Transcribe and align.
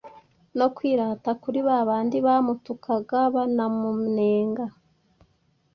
no 0.57 0.67
kwirata 0.75 1.29
kuri 1.41 1.59
ba 1.67 1.77
bandi 1.89 2.17
bamutukaga, 2.25 3.19
banamunenga. 3.35 4.65